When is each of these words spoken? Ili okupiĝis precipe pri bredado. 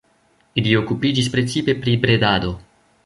Ili 0.61 0.71
okupiĝis 0.79 1.29
precipe 1.35 1.77
pri 1.85 1.97
bredado. 2.07 2.55